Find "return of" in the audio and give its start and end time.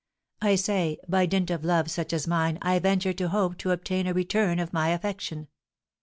4.15-4.73